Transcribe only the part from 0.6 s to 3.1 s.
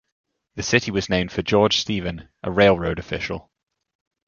city was named for George Stephen, a railroad